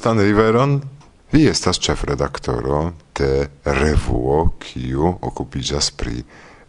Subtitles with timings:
[0.00, 0.80] vastan riveron.
[1.32, 6.22] Vi estas ĉefredaktoro de revuo kiu okupiĝas pri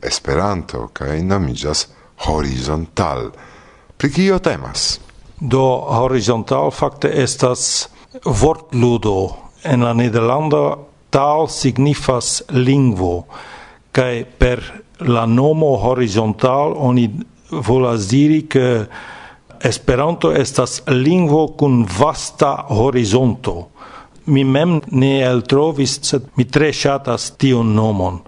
[0.03, 1.85] Esperanto kaj nomiĝas
[2.25, 3.29] Horizontal.
[3.97, 4.99] Pri kio temas?
[5.39, 5.63] Do
[5.95, 7.87] horizontal fakte estas
[8.25, 9.15] vortludo
[9.63, 10.75] en la nederlanda
[11.09, 13.13] tal signifas lingvo
[13.95, 14.59] kaj per
[15.07, 17.07] la nomo horizontal oni
[17.51, 18.67] volas diri ke
[19.63, 23.69] Esperanto estas lingvo kun vasta horizonto.
[24.25, 28.19] Mi mem ne eltrovis, sed mi tre ŝatas tiun nomon.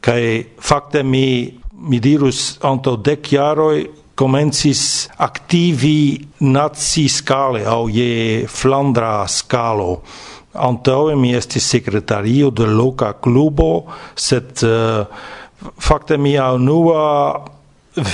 [0.00, 0.22] Kaj
[0.60, 3.86] fakte mi mi dirus antaŭ dek jaroj
[4.18, 10.00] comencis activi nazi scale au je Flandra scalo.
[10.58, 13.84] Antaŭe mi estis sekretario de loka klubo,
[14.18, 15.06] sed uh,
[15.78, 17.04] fakte mia unua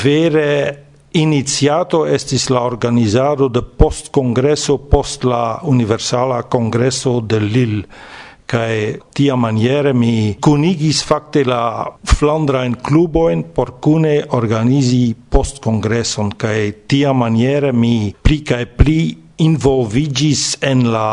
[0.02, 0.83] vere
[1.14, 7.84] Iniziato estis la organizado de post congresso post la universala congresso de Lille.
[8.50, 16.34] Kai tia maniere mi kunigis fakte la Flandra en kluboin por kune organizi post congresson
[16.34, 18.98] kai tia maniere mi pli kai pli
[19.36, 21.08] involvigis en la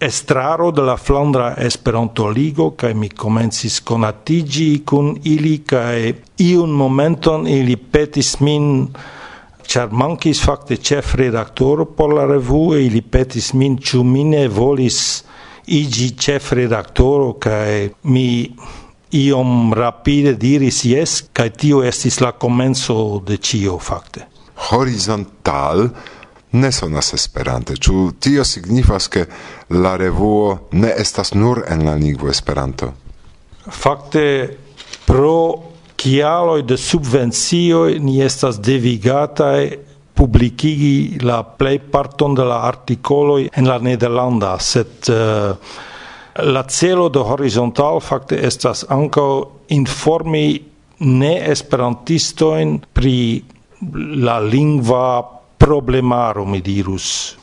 [0.00, 7.46] estraro de la Flandra Esperanto Ligo kaj mi komencis konatiĝi kun ili kaj iun momenton
[7.48, 8.88] ili petis min
[9.66, 14.98] char mankis fakte ĉefredaktoro por la revuo ili petis min ĉu mi ne volis
[15.66, 18.28] iĝi ĉefredaktoro kaj mi
[19.14, 24.26] iom rapide diris jes kaj tio estis la komenco de ĉio fakte.
[24.70, 25.88] Horizontal
[26.54, 27.76] ne sonas Esperante.
[27.76, 29.26] Ĉu tio signifas ke
[29.74, 32.92] la revuo ne estas nur en la lingvo Esperanto?
[33.64, 34.26] Fakte
[35.06, 35.38] pro
[35.96, 39.72] kialoj de subvencioj ni estas devigataj
[40.14, 45.56] publikigi la plej parton de la artikoloj en la nederlanda, sed uh,
[46.44, 49.30] la celo de horizontal fakte estas ankaŭ
[49.74, 50.46] informi
[51.00, 53.16] ne esperantistojn pri
[54.24, 55.06] la lingva
[55.64, 57.36] problemaro, mi dirus.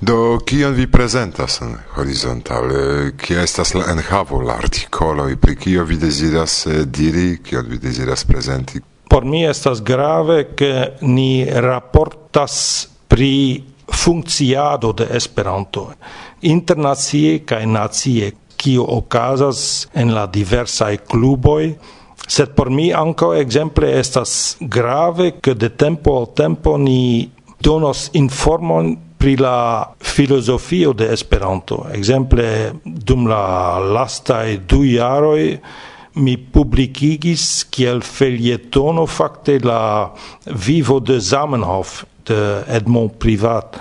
[0.00, 5.84] Do kion vi prezentas en horizontale, kia estas la enhavo la artikolo i pri kio
[5.84, 8.80] vi deziras eh, diri, kion vi deziras prezenti?
[9.10, 15.90] Por mi estas grave ke ni raportas pri funkciado de Esperanto,
[16.42, 21.72] internacie kaj nacie, kio okazas en la diversaj kluboj,
[22.30, 28.96] sed por mi ankaŭ ekzemple estas grave ke de tempo al tempo ni donos informon
[29.20, 31.84] pri la filozofio de Esperanto.
[31.92, 35.58] Ekzemple dum la lastaj du jaroj
[36.14, 40.10] mi publikigis kiel felietono fakte la
[40.46, 43.76] vivo de Zamenhof de Edmond Privat.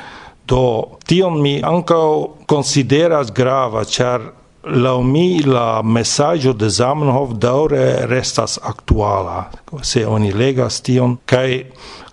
[0.49, 2.05] Do tion mi ankaŭ
[2.49, 4.27] konsideras grava, ĉar
[4.65, 9.49] laŭ mi la mesaĝo de Zamenhof daŭre restas aktuala,
[9.81, 11.63] se oni legas tion kaj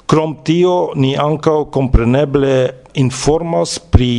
[0.06, 2.56] Krom tio ni ankaŭ kompreneble
[3.02, 4.10] informos pri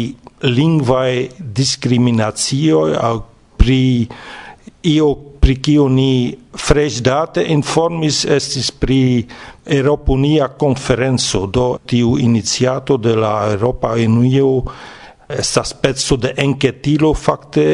[0.43, 3.15] lingvaj diskriminacioj aŭ
[3.57, 3.81] pri
[4.91, 5.07] io
[5.47, 9.23] pri kio ni freŝdate informis estis pri
[9.65, 11.45] Europonia konferenco.
[11.47, 14.49] Do tiu iniciato de la Eŭropa Unio
[15.31, 17.67] estas speco de enketilo fakte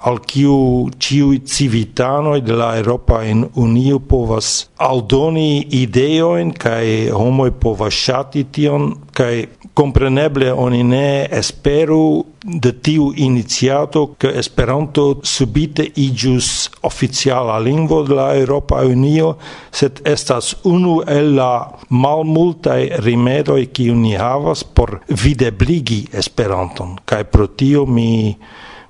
[0.00, 7.94] al kiu ciu civitano de la Europa in Unio povas aldoni ideoin, kai homo povas
[7.94, 17.58] shati tion, kai compreneble oni ne esperu de tiu iniciato che Esperanto subite igius oficiala
[17.58, 19.36] lingvo de la Europa Unio,
[19.70, 27.46] sed estas unu el la malmultaj rimedoj kiu ni havas por videbligi Esperanton, kaj pro
[27.46, 28.36] tio mi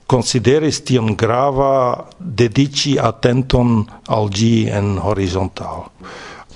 [0.08, 5.84] consideris tion grava dedici attenton al gi en horizontal.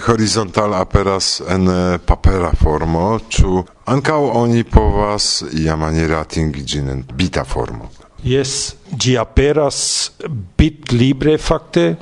[0.07, 3.61] Horizontal aperas en eh, papera formo, ĉu
[3.93, 7.91] ancao oni povas iamaniere atingi gin en bita formo?
[8.25, 10.13] Yes, gi aperas
[10.57, 11.97] bit libre fakte,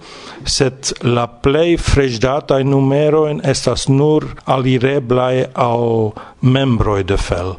[0.44, 1.78] set la plej
[2.64, 7.56] numero en estas nur alireblaj al membroi de FEL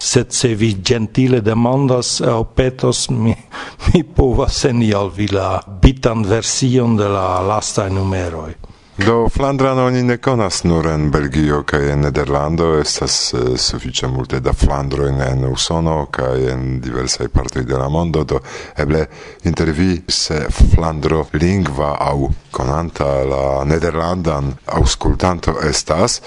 [0.00, 3.36] sed se vi gentile demandas au petos, mi,
[3.86, 8.54] mi povas seni al vi la bitan version de la lasta numeroi.
[9.00, 14.40] Do Flandran oni ne konas nur en Belgio kaj en Nederlando estas uh, sufiĉe multe
[14.44, 18.40] da Flandroj en Usono kaj en diversaj partoj de la mondo do
[18.76, 19.06] eble
[19.48, 20.42] inter vi se
[20.74, 26.20] Flandro lingva aŭ konanta la nederlandan aŭskultanto estas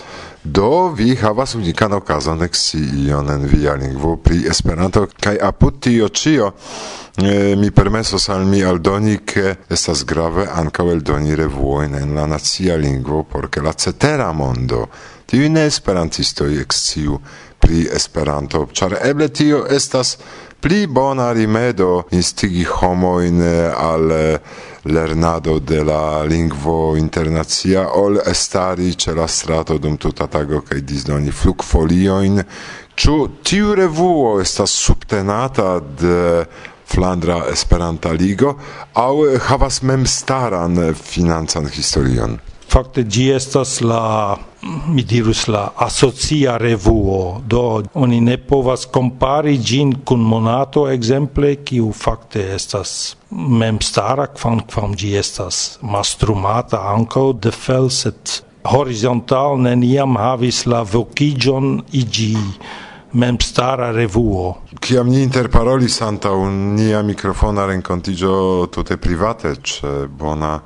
[0.43, 6.09] Do vi havas unikan okazon ekscii ion en via lingvo pri Esperanto kaj apud tio
[6.09, 6.49] ĉio
[7.23, 12.75] eh, mi permesos al mi aldoni ke estas grave ankaŭ eldoni revuojn en la nacia
[12.75, 14.87] lingvo por ke la cetera mondo.
[15.25, 17.19] Tiuj ne esperantistoj eksciu
[17.59, 20.17] pri Esperanto ĉar eble tio estas
[20.59, 23.39] pli bona rimedo instigi homojn
[23.77, 24.11] al
[24.83, 31.31] lernado de la lingvo internacia ol estari ce la strato dum tuta tago kaj disdoni
[31.31, 32.43] flugfolioin
[32.95, 36.45] ĉu tiu revuo estas subtenata de
[36.93, 38.57] Flandra Esperanta Ligo
[38.93, 42.37] aŭ havas memstaran financan historion.
[42.73, 44.35] Fakte gi estas la
[44.87, 51.91] mi dirus la asocia revuo, do oni ne povas kompari gin kun Monato ekzemple, kiu
[51.93, 61.83] fakte estas memstara, kvam gi estas mastrumata ankaŭ de felset horizontal neniam havis la vokigion
[61.91, 64.55] igi mem memstara revuo.
[64.81, 70.57] Kiam ni interparoli santa un nia mikrofona rencontigio tute private ce bona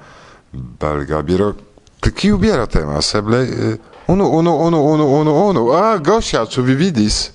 [0.52, 1.67] belga biro
[2.00, 3.14] Pri kiu biero temas?
[3.16, 3.42] Eble
[4.08, 5.66] unu, unu, unu, unu, unu, unu.
[5.74, 7.32] A, Gosia, ĉu vi vidis?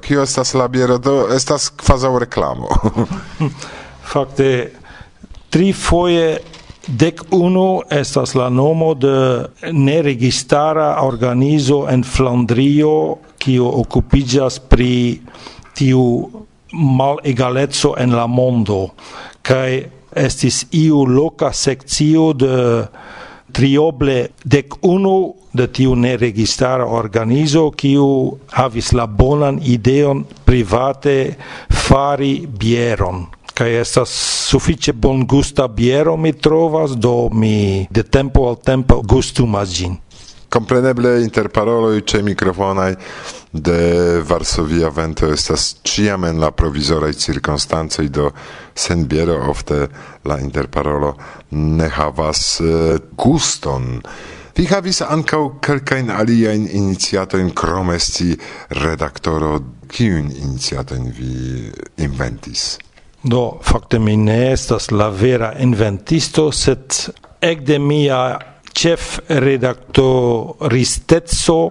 [0.00, 0.98] Kio estas la biero?
[0.98, 2.68] Do estas kvazaŭ reklamo.
[4.12, 4.50] Fakte
[5.50, 6.38] tri foje
[6.86, 15.20] Dec uno estas la nomo de neregistara organizo en Flandrio kio okupiĝas pri
[15.74, 16.04] tiu
[16.72, 18.78] malegaleco en la mondo
[19.42, 19.82] kaj
[20.16, 22.56] estis iu loka sekcio de
[23.52, 28.08] trioble dec unu de tiu neregistara organizo kiu
[28.52, 31.16] havis la bonan ideon private
[31.86, 33.24] fari bieron.
[33.56, 34.12] Kaj estas
[34.50, 39.96] sufiĉe bongusta biero mi trovas do mi de tempo al tempo gustumas ĝin.
[40.52, 42.92] Kompreneble interparoloj ĉe mikrofonaj
[43.62, 48.30] de Varsovia vento estas ciam en la provisorai cirkonstancoj do
[48.74, 49.88] senbiero ofte
[50.24, 51.14] la interparolo
[51.50, 54.02] ne havas uh, guston.
[54.56, 58.36] Vi havis ancau calcain aliaen iniciatoin krom esti
[58.70, 59.60] redaktoro.
[59.88, 61.70] kiun iniciatoin vi
[62.02, 62.78] inventis?
[63.22, 66.94] Do, facte mi ne estas la vera inventisto, sed
[67.66, 68.38] de mia
[68.76, 71.70] chef redaktoristezzo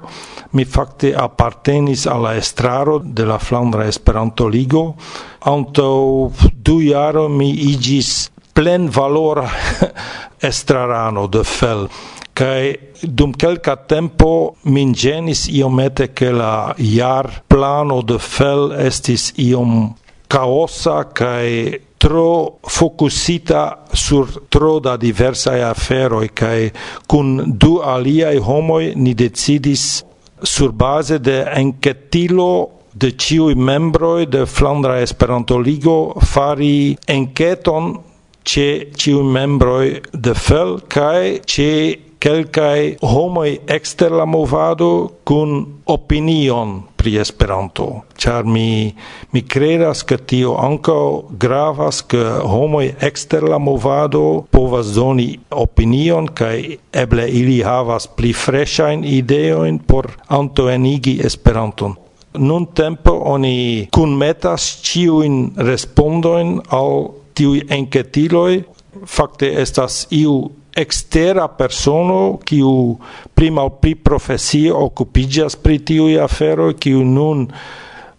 [0.51, 4.95] mi fakte appartenis al la estraro de la Flandra Esperanto Ligo.
[5.39, 9.49] Anto du jaro mi igis plen valor
[10.49, 11.89] estrarano de fel
[12.35, 19.95] kai dum kelka tempo min genis iomete ke la jar plano de fel estis iom
[20.27, 26.69] kaosa kai tro focusita sur tro da diversae aferoi kai
[27.09, 30.03] kun du alia e homo ni decidis
[30.43, 37.97] sur base de enketilo de ciu membroi de Flandra Esperanto Ligo fari enketon
[38.43, 47.19] ce ciu membroi de FEL kai ce kelkai homoj ekster la movado kun opinion pri
[47.21, 48.01] Esperanto.
[48.17, 48.95] Char mi
[49.31, 56.79] mi credas che tio anco gravas che homoj ekster la movado povas doni opinion kai
[56.91, 61.93] eble ili havas pli freshain ideoin por antoenigi Esperanton
[62.37, 68.63] nun tempo oni kunmetas ciuin respondoin al tiui enquetiloi,
[69.05, 72.97] fakte estas iu extera persono kiu
[73.33, 77.47] prima o pri profesio okupiĝas pri tiuj aferoj kiu nun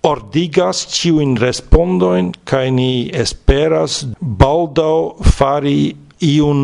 [0.07, 5.95] ordigas ciu in respondoin kai ni esperas baldo fari
[6.33, 6.63] iun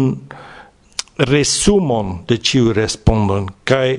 [1.32, 3.90] resumon de ciu respondon kai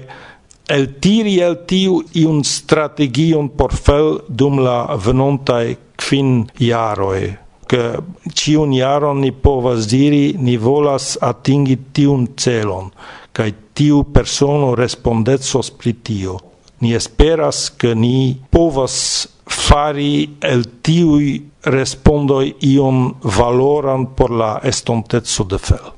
[0.67, 7.42] el tiri el tiu iun strategion por fel dum la venontaj kvin jaroj
[8.33, 12.91] ciun jaron ni povas diri ni volas atingi tiun celon
[13.33, 16.37] kaj tiu persono respondecos pri tio.
[16.79, 25.57] Ni esperas ke ni povas fari el tiui respondoi ion valoran por la estontezzo de
[25.57, 25.91] fel.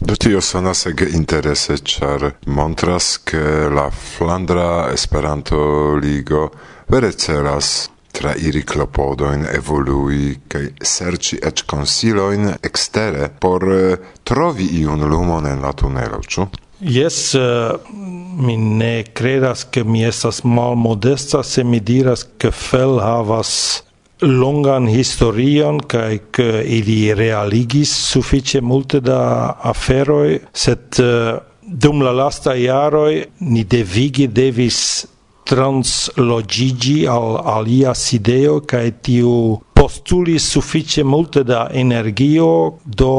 [0.00, 6.50] Do tio sonas ege interese, char montras che la Flandra Esperanto-Ligo
[6.88, 15.02] vere celas tra iri clopodoin evolui, kai serci ec consiloin extere por eh, trovi iun
[15.10, 16.46] lumon en la tunelo, ĉu?
[16.84, 17.90] Yes, uh, eh,
[18.36, 23.82] mi ne credas che mi estas mal modesta se mi diras che fel havas
[24.20, 32.54] longan historion kai ke ili realigis sufice multe da aferoi sed uh, dum la lasta
[32.54, 35.06] iaroi ni devigi devis
[35.44, 39.34] translogigi al alia sideo kaj tiu
[39.74, 43.14] postuli suffice multe da energio do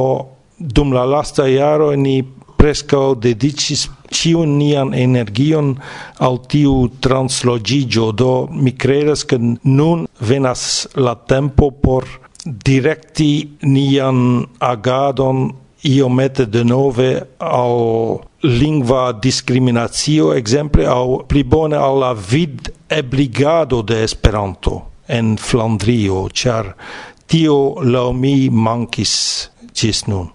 [0.58, 2.24] dum la lasta iaro ni
[2.58, 3.86] preskaŭ dedicis
[4.18, 5.74] ĉiun nian energion
[6.28, 12.08] al tiu translogigio do mi credas ke nun venas la tempo por
[12.46, 15.52] directi nian agadon
[15.86, 17.78] iomete de nove al
[18.46, 26.76] lingva discriminatio exemple au pli bone al la vid ebligado de Esperanto en Flandrio char
[27.26, 30.30] tio la mi mankis cis nun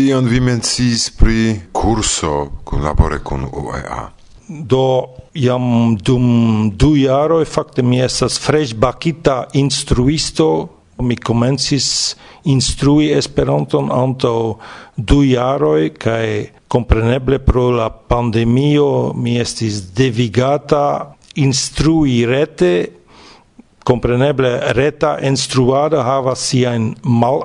[0.00, 4.08] ion vi mencis pri kun labore kun UEA.
[4.48, 10.68] Do jam dum du jaroj fakte mi estas freŝbakita instruisto
[11.00, 14.58] mi comencis instrui Esperanton anto
[14.96, 16.26] du jaroj kaj
[16.68, 22.72] compreneble pro la pandemio mi estis devigata instrui rete.
[23.84, 27.40] Compreneble reta instruado havas sian mal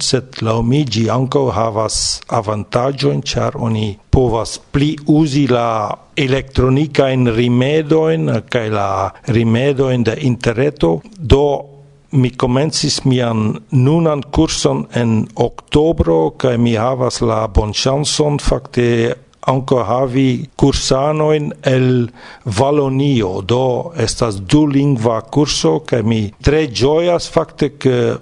[0.00, 8.42] sed laŭ mi ĝi ankaŭ havas avantaĝojn, char oni povas pli uzi la elektronikajn rimedoin,
[8.48, 11.75] kaj la rimedoin de interreto, do
[12.16, 18.88] mi comencis mian nunan kurson en octobro kaj mi havas la bonŝancon fakte
[19.46, 22.08] anco havi cursanoin el
[22.44, 28.18] Valonio, do estas du lingua kurso, kaj mi tre gioias fakte, che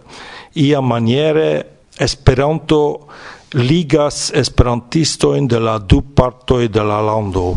[0.55, 3.07] ia maniere Esperanto
[3.55, 7.55] ligas esperantistojn de la du partoj de la lando.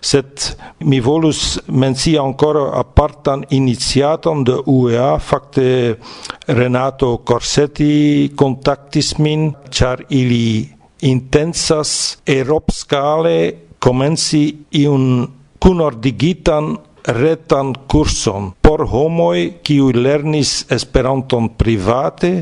[0.00, 0.42] Sed
[0.86, 5.96] mi volus mencii ancora apartan iniziaton de UEA, fakte
[6.46, 10.68] Renato Corsetti contactis min, char ili
[11.00, 13.38] intensas eropskale
[13.78, 15.26] comenci iun
[15.58, 16.76] cunordigitan
[17.06, 22.32] retan curson por homoj kiuj lernis Esperanton private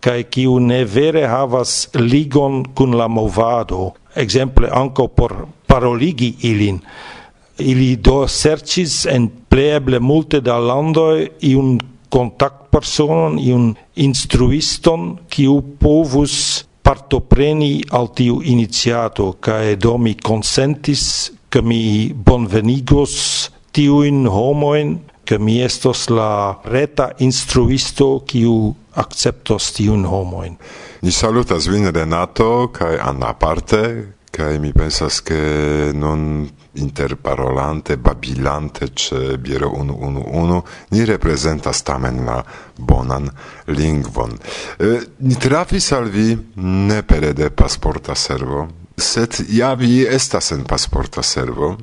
[0.00, 3.94] kai kiu ne vere havas ligon kun la movado.
[4.14, 6.80] Exemple anco por paroligi ilin.
[7.58, 10.58] Ili do sercis en pleble multe da
[12.08, 21.32] contact iun i iun instruiston kiu povus partopreni al tiu iniciato ca do mi consentis,
[21.50, 24.98] ke mi bonvenigos tiuin homoin
[25.28, 30.54] che mi estos la reta instruisto kiu acceptos tiun homoin.
[31.04, 39.36] Ni salutas vin Renato kai Anna parte kai mi pensas che non interparolante, babilante ce
[39.36, 42.42] biero unu unu unu, ni representas tamen la
[42.76, 43.28] bonan
[43.66, 44.32] lingvon.
[44.78, 50.64] E, ni trafis al vi ne pere de pasporta servo, sed ja vi estas en
[50.64, 51.76] pasporta servo,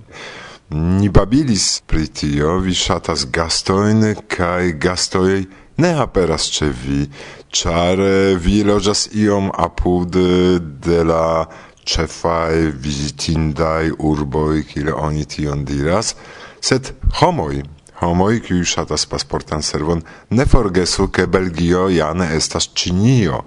[0.69, 5.45] Ni babilis pri tio, vi shatas gastoin, kai gastoi
[5.77, 7.05] ne aperas ce vi,
[7.53, 11.45] char eh, vi lojas iom apud eh, de la
[11.85, 16.15] ĉefaj visitindai urboi, kile oni tion diras,
[16.57, 17.61] sed homoi,
[18.01, 23.43] homoi, kiuj shatas pasportan servon ne forgesu ke Belgio ja ne estas Cinio,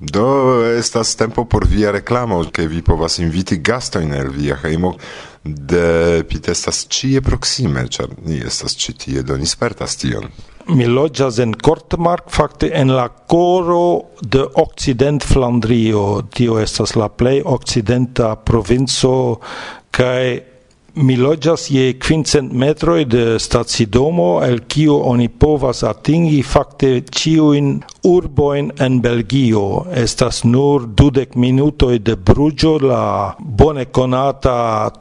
[0.00, 4.96] Do estas tempo por via reklamo, ke vi povas inviti gastojn el via hejmo
[5.44, 10.26] de pit estas ĉie proksime, ĉar ni estas ĉi tie, do ni spertas tion.
[10.74, 16.24] Mi loĝas en Kortmark, fakte en la koro de Okcident Flandrio.
[16.32, 19.14] Tio estas la plej okcidenta provinco
[19.94, 20.53] kaj
[20.94, 27.72] Mi loĝas je kvincent metroj de stacidomo, el kiu oni povas atingi fakte ĉiujn
[28.06, 29.64] urbojn en Belgio.
[29.90, 34.54] Estas nur dudek minutoj de Bruĝo, la bone konata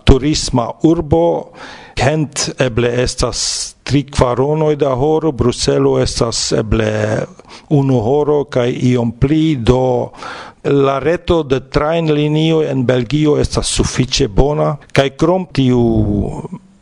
[0.04, 1.54] turisma urbo,
[1.94, 3.42] Kent eble estas
[3.84, 6.90] tri kvaronoj da horo, Bruselo estas eble
[7.70, 10.10] unu horo kaj iom pli, do
[10.64, 15.84] la reto de train linio en Belgio estas sufiĉe bona kaj krom tiu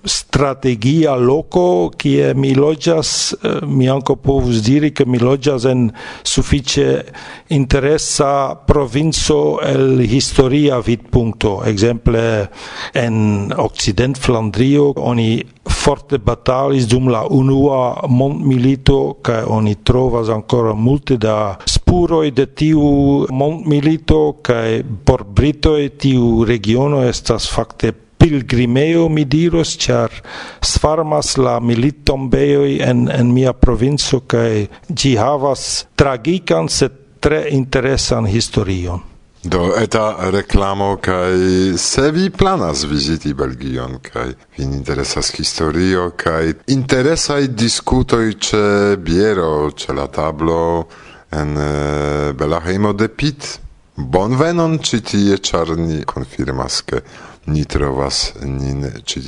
[0.03, 5.91] strategia loco che mi loĝas eh, mi anco povus diri che mi loĝas en
[6.23, 7.05] suffice
[7.53, 12.49] interessa provinzo el historia vidpunkto exemple
[12.93, 21.17] en occident Flandrio oni forte batalis dum la unua mondmilito ca oni trovas ancora multe
[21.17, 29.75] da spuroi de tiu mondmilito ca por britoi tiu regiono estas facte pilgrimeo mi diros,
[29.77, 30.13] char
[30.61, 39.01] sfarmas la militombeoi en, en mia provinco kaj gi havas tragikan se tre interesan historion.
[39.43, 41.33] Do eta reklamo kaj
[41.77, 48.61] se vi planas viziti Belgion kaj vin interesas historio kaj interesaj diskutoj ĉe
[49.01, 50.85] biero ĉe la tablo
[51.31, 53.49] en eh, Belahejmo de Pit
[53.95, 57.01] bonvenon ĉi tie ĉar ni konfirmas ke
[57.45, 59.21] ni trovas nin ĉi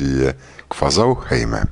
[0.67, 1.63] quasau heime.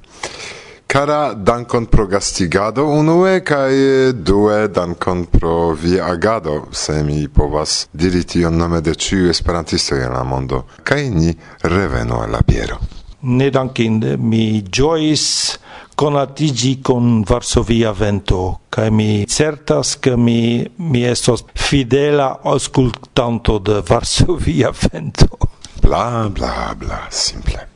[0.91, 3.71] Cara dankon pro gastigado unue kaj
[4.13, 10.11] due dankon pro via agado se mi povas diri tion nome de ciu esperantisto en
[10.11, 12.43] la mondo kaj ni reveno al piero.
[12.47, 12.79] biero.
[13.21, 15.57] Ne dankinde mi giois
[15.95, 24.71] conatigi con Varsovia Vento, cae mi certas che mi, mi estos fidela auscultanto de Varsovia
[24.91, 25.50] Vento
[25.91, 27.67] bla bla bla simple.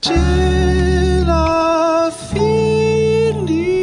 [0.00, 3.74] C'è la finisce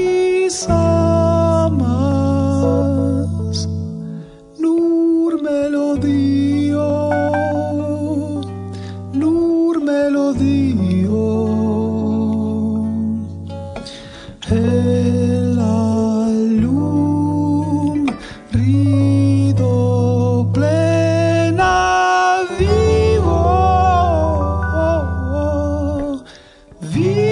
[26.92, 27.31] vida.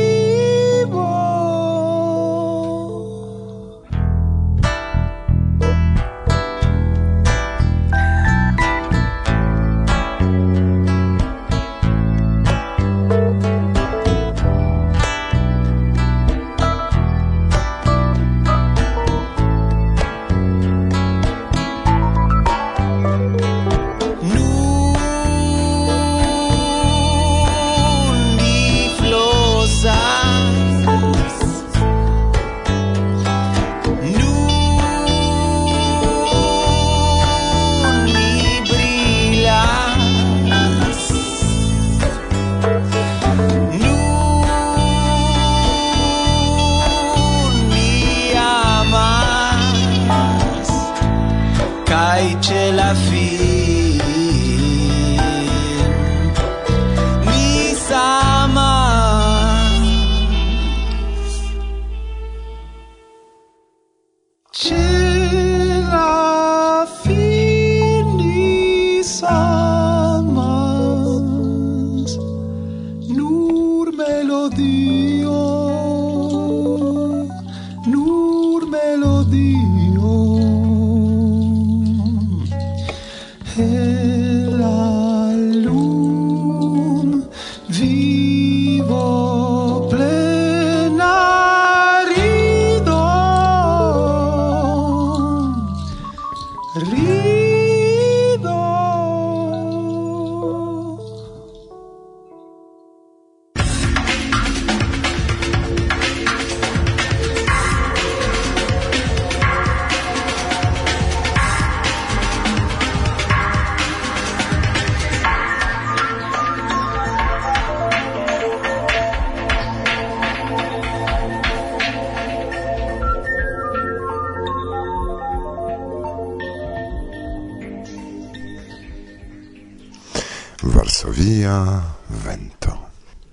[131.49, 132.89] mia vento.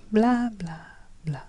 [0.09, 0.79] Bla bla
[1.20, 1.44] bla.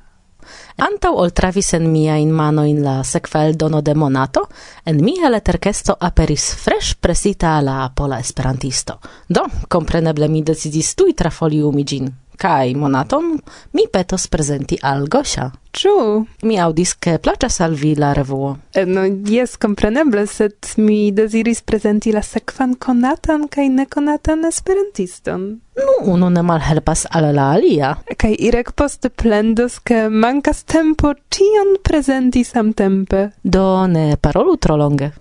[0.76, 4.48] Antau ol travis en mia in mano in la sequel dono de monato,
[4.84, 9.00] en mia letterkesto aperis fresh presita la pola esperantisto.
[9.28, 13.38] Do, compreneble mi decidis tui trafoliumi gin kai monaton
[13.74, 15.52] mi petos presenti al Gosia.
[15.78, 16.26] Ciu.
[16.42, 18.56] Mi audis, ke placas al vi la revuo.
[18.74, 25.46] Eh, no jes, kompreneble, sed mi desiris prezenti la sekvan konatan kaj nekonatan esperantiston.
[25.78, 27.94] Nu, unu ne malhelpas al la alia.
[28.18, 33.28] Kaj Irek poste plendos, ke mankas tempo tion prezenti samtempe.
[33.44, 35.12] Do ne parolu tro longe.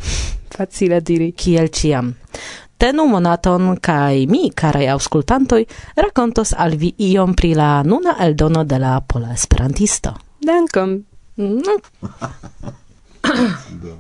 [0.56, 1.32] Facile diri.
[1.36, 2.14] Kiel ciam.
[2.78, 5.64] Tenu monaton kai mi, carai auscultantoj,
[5.96, 10.14] rakontos al vi iom pri la nuna eldono de la Pola Esperantisto.
[10.40, 11.04] Dankon.
[11.38, 11.80] Mm-hmm.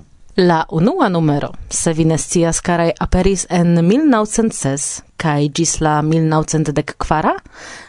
[0.36, 7.32] La unua numero, se vi ne scias, carai aperis en 1906 kai gis la 1904,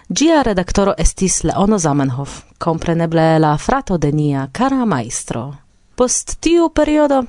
[0.10, 5.56] gia redaktoro estis Leono Zamenhof, kompreneble la frato de nia cara maestro.
[5.96, 7.26] Post tiu periodo...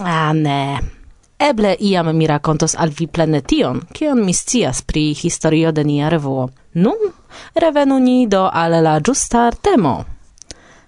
[0.00, 0.78] Ah, ne...
[1.38, 6.08] Eble iam mi racontos al vi plene tion, kion mi scias pri historio de nia
[6.08, 6.48] revuo.
[6.74, 7.10] Nun,
[7.54, 10.04] revenu ni do al la giusta temo.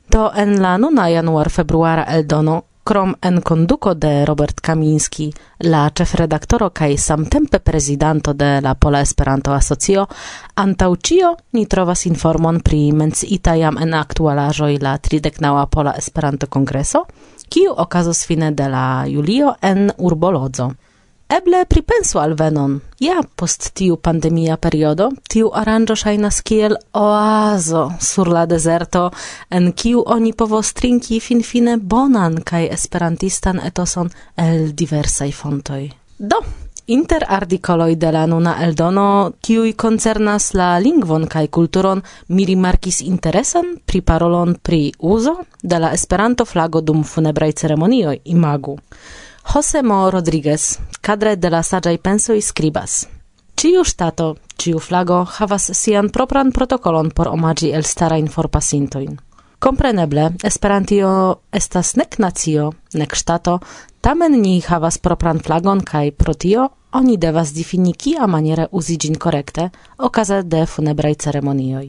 [0.08, 5.32] Do en la nuna januar-februara eldono, krom en conduco de Robert Kaminski,
[5.66, 10.04] la ĉefredaktoro kaj samtempe prezidanto de la Pola Esperanto-Asocio,
[10.62, 17.02] antaŭ ĉio ni trovas informon pri menciita jam en aktualaĵoj la trideknaŭa Pola Esperanto-Kongreso,
[17.48, 20.72] kiu okazos fine de la julio en urbolodzo.
[21.28, 22.76] Eble pripensu al venon.
[23.02, 29.08] Ja post tiu pandemia periodo, tiu aranjo shainas kiel oazo sur la deserto,
[29.50, 35.82] en kiu oni povos trinki finfine bonan kai esperantistan etoson el diversaj fontoj.
[36.18, 36.38] Do,
[36.88, 43.72] Inter articoloi de la nuna eldono, kiui concernas la lingvon kaj kulturon, mi rimarkis interesan
[43.84, 48.78] pri parolon pri uzo de la Esperanto-flago dum funebraj ceremonioj imagu.
[49.52, 53.08] Jose Mo Rodriguez, kadre de la saĝaj pensoj skribas.
[53.56, 59.18] Ciu stato, ciu flago havas sian propran protokolon por omaĝi stara forpasintojn.
[59.58, 61.10] Kompreneble, Esperantio
[61.52, 63.58] estas nek nacio, nek ŝtato,
[64.06, 69.16] Tamen ni havas propran flagon kaj pro tio oni devas difini kia maniere uzi ĝin
[69.24, 69.64] korekte
[69.98, 71.88] okaze de funebraj ceremonioj.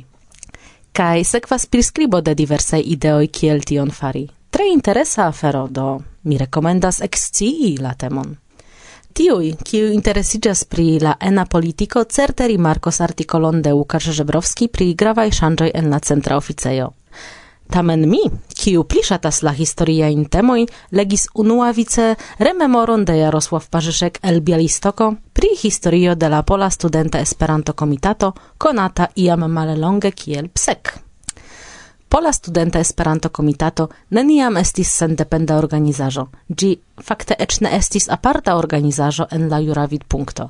[0.91, 4.25] Kaj sekvas priskribo de diversaj ideoj kiel tion fari.
[4.49, 8.35] Tre interesa afero do mi rekomendas ekscii la temon.
[9.13, 15.31] Tiuj, kiu interesiĝas pri la ena politiko, certe rimarkos artikolon de Łukasz Żebrowski pri gravaj
[15.31, 16.95] ŝanĝoj en la centra oficejo.
[17.69, 18.21] Tamen mi,
[18.55, 25.13] kiu pliszatas la historia in temoi, legis unua vice rememoron de Jarosław Parzyszek el Bialistoko
[25.33, 31.06] pri historio de la Pola Studenta Esperanto Komitato, konata iam male longe kiel PSEK.
[32.09, 36.23] Pola Studenta Esperanto Komitato neniam estis sendependa organizaĵo.
[36.47, 36.69] Ĝi
[37.03, 40.45] fakte eĉ ne estis aparta organizaĵo en la jura vidpunkto.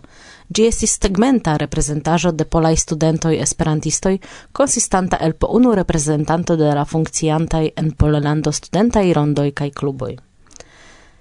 [0.53, 4.13] Ĝi estis segmenta reprezentaĵo de polaj studentoj esperantistoj,
[4.51, 10.13] konsistanta el po unu reprezentanto de la funkciantaj en Pollando studentaj rondoj kaj kluboj.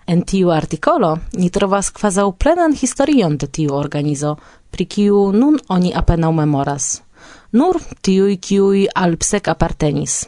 [0.06, 4.36] En tiu artikolo ni trovas kvazaŭ plenan historion de tiu organizo,
[4.70, 7.05] pri kiu nun oni apenaŭ memoras
[7.52, 10.26] nur tiui kiui alpsec appartenis.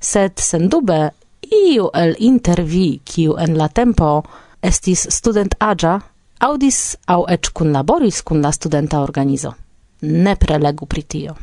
[0.00, 1.10] Sed sendube
[1.42, 4.22] iu el intervi kiu en la tempo
[4.62, 6.00] estis student agia,
[6.40, 9.54] audis au ec cun laboris cun la studenta organizo.
[10.02, 11.36] Ne prelegu pritio.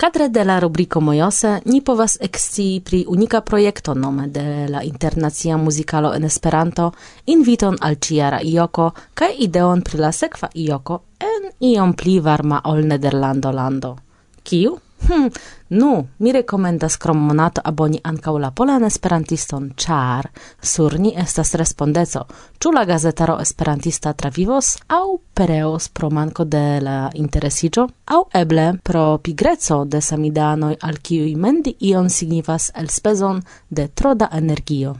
[0.00, 5.56] Cadre de la rubrico Mojose ni povas ekscii pri unika projekto nome de la internacia
[5.56, 6.92] muzikalo en Esperanto,
[7.26, 12.80] inviton al ciara ioko kaj ideon pri la sekva ioko en iom pli varma ol
[12.86, 13.96] Nederlando lando.
[14.42, 14.78] Kiu?
[15.08, 15.28] Hm,
[15.68, 20.28] nu, mi rekomendas krom monato aboni ankaŭ la polan esperantiston, ĉar
[20.62, 22.24] sur ni estas respondeco,
[22.58, 29.04] ĉu la gazetaro esperantista travivos aŭ pereos pro manko de la interesiĝo, aŭ eble pro
[29.18, 34.96] pigreco de samidanoj al kiuj mendi ion signifas elspezon de tro da energio.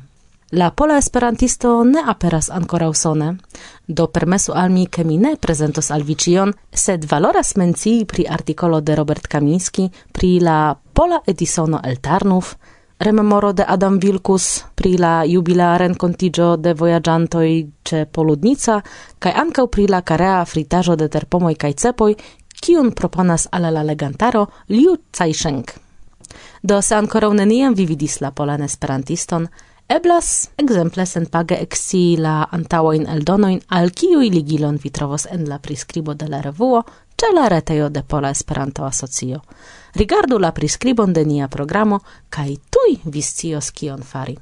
[0.50, 3.26] La pola esperantisto ne aperas ankoraŭ sone,
[3.86, 8.80] do permesu al mi, che mi ne prezentos al vicion, sed valoras mencii pri artikolo
[8.80, 12.56] de Robert Kamiński pri la pola Edisono el Tarnów,
[12.98, 18.82] rememoro de Adam Wilkus pri la jubila contigio de voyagiantoi ce Poludnica
[19.18, 22.16] kaj ancau pri la karea fritajo de terpomoi kaj cepoi,
[22.60, 25.64] kiun proponas ala la legantaro Liu Cajszeng.
[26.62, 29.48] Do se ancora uneniem vividis la polan esperantiston,
[29.90, 36.14] Eblas, exemple, senpage exi la antaŭajn eldonoin al kiui ligilon vi trovos en la prescribo
[36.14, 36.84] de la revuo
[37.18, 39.40] ce la retejo de Pola Esperanto-Asocio.
[39.98, 41.98] Rigardu la prescribon de nia programo
[42.28, 44.38] kai tui viscios kion fari.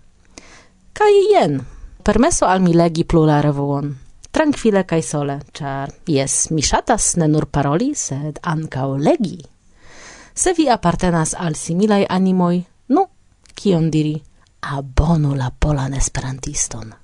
[0.92, 1.64] Kai jen,
[2.04, 3.96] permeso al mi legi plu la revuon.
[4.30, 9.40] Tranquile kai sole, char jes, mi shatas ne nur paroli, sed ancao legi.
[10.34, 13.08] Se vi appartenas al similai animoi, nu,
[13.54, 14.18] kion diri–
[14.62, 16.94] abonu la polan esperantiston.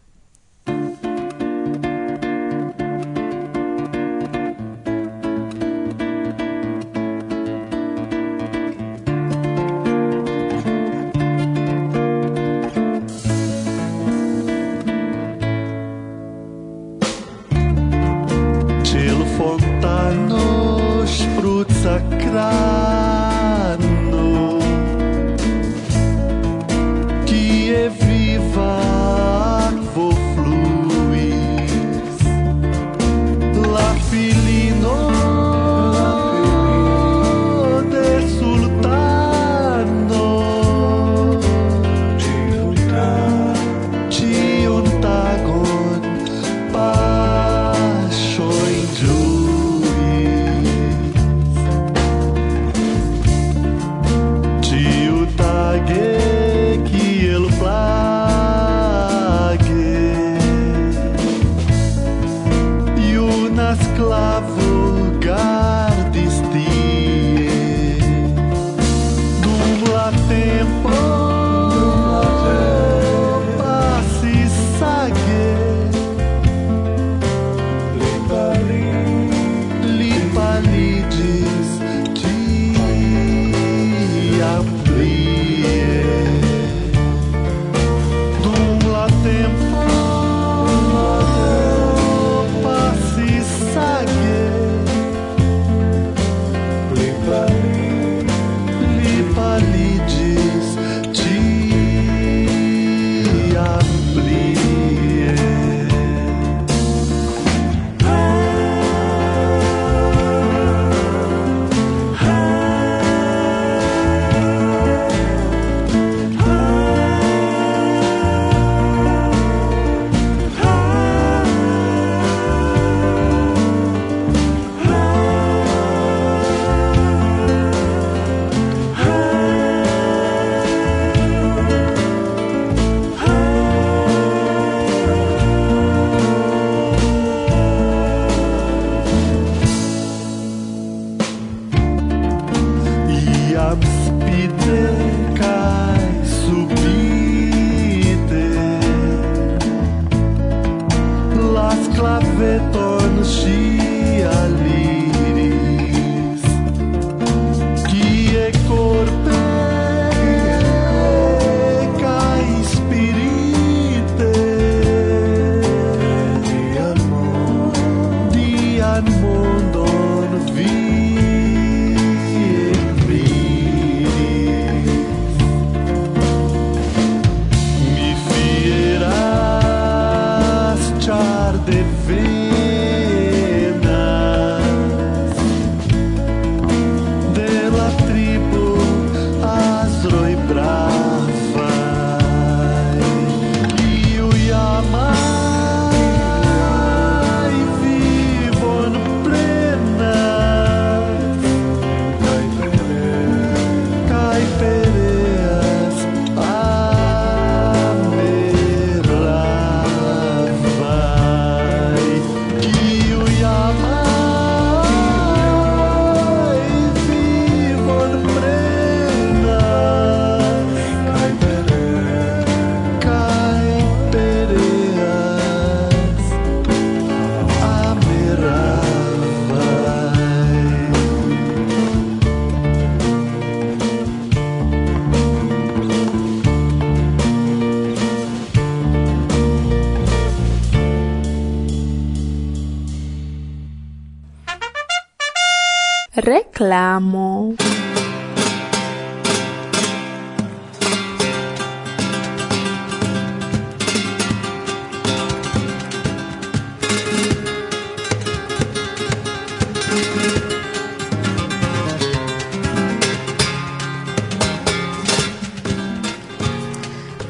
[246.65, 247.53] reklamo.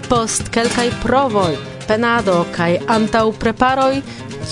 [0.09, 1.57] Post kelkaj provoj,
[1.89, 3.99] penado kaj antaŭ preparoj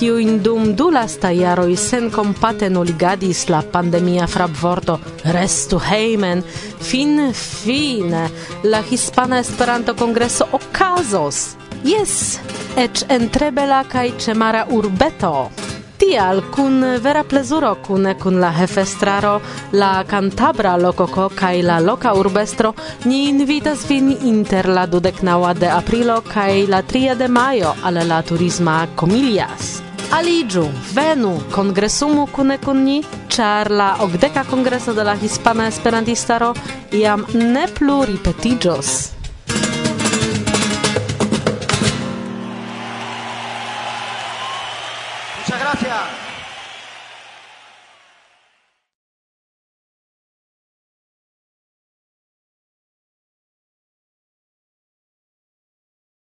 [0.03, 4.97] kiujn dum du lastaj jaroj senkompate nuligadis la pandemia frapvorto
[5.37, 6.41] restu heimen
[6.89, 8.23] fin fine
[8.65, 11.37] la Hispana Esperanto-Kongreso okazos.
[11.85, 12.41] yes
[12.77, 15.51] eĉ en tre bela kaj ĉemara urbeto.
[15.99, 19.41] Tial kun vera plezuro kune kun la hefestraro,
[19.73, 26.21] la cantabra lococo kaj la loka urbestro ni invitas vin inter la dudeknaŭa de aprilo
[26.35, 29.92] kaj la tria de majo al la turisma Comilias.
[30.13, 32.99] Aligiu, venu, congresumu cune kun ni,
[33.29, 36.53] char la okdeka congreso de la Hispana Esperantistaro
[36.93, 39.22] iam ne plu ripetigios.